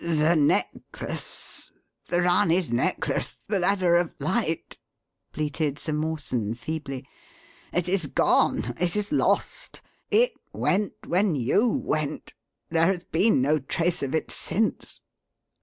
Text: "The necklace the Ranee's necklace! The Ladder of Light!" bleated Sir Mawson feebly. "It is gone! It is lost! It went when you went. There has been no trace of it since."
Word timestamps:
"The 0.03 0.35
necklace 0.35 1.71
the 2.07 2.23
Ranee's 2.23 2.71
necklace! 2.71 3.39
The 3.47 3.59
Ladder 3.59 3.93
of 3.97 4.15
Light!" 4.17 4.79
bleated 5.31 5.77
Sir 5.77 5.93
Mawson 5.93 6.55
feebly. 6.55 7.07
"It 7.71 7.87
is 7.87 8.07
gone! 8.07 8.73
It 8.79 8.95
is 8.95 9.11
lost! 9.11 9.83
It 10.09 10.33
went 10.53 10.93
when 11.05 11.35
you 11.35 11.69
went. 11.69 12.33
There 12.71 12.87
has 12.87 13.03
been 13.03 13.43
no 13.43 13.59
trace 13.59 14.01
of 14.01 14.15
it 14.15 14.31
since." 14.31 15.01